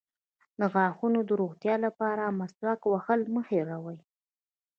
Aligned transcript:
د 0.59 0.61
غاښونو 0.73 1.19
د 1.25 1.31
روغتیا 1.41 1.75
لپاره 1.85 2.35
مسواک 2.39 2.81
وهل 2.87 3.21
مه 3.33 3.41
هیروئ 3.51 3.99